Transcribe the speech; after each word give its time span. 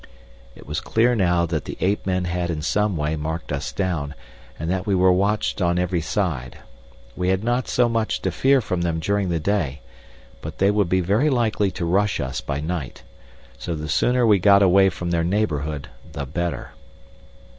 It 0.55 0.65
was 0.65 0.81
clear 0.81 1.13
now 1.13 1.45
that 1.45 1.65
the 1.65 1.77
ape 1.79 2.07
men 2.07 2.25
had 2.25 2.49
in 2.49 2.63
some 2.63 2.97
way 2.97 3.15
marked 3.15 3.51
us 3.51 3.71
down, 3.71 4.15
and 4.57 4.67
that 4.67 4.87
we 4.87 4.95
were 4.95 5.11
watched 5.13 5.61
on 5.61 5.77
every 5.77 6.01
side. 6.01 6.57
We 7.15 7.29
had 7.29 7.43
not 7.43 7.67
so 7.67 7.87
much 7.87 8.19
to 8.23 8.31
fear 8.31 8.61
from 8.61 8.81
them 8.81 8.97
during 8.99 9.29
the 9.29 9.39
day, 9.39 9.79
but 10.41 10.57
they 10.57 10.71
would 10.71 10.89
be 10.89 11.01
very 11.01 11.29
likely 11.29 11.69
to 11.73 11.85
rush 11.85 12.19
us 12.19 12.41
by 12.41 12.59
night; 12.61 13.03
so 13.59 13.75
the 13.75 13.87
sooner 13.87 14.25
we 14.25 14.39
got 14.39 14.63
away 14.63 14.89
from 14.89 15.11
their 15.11 15.23
neighborhood 15.23 15.87
the 16.13 16.25
better. 16.25 16.71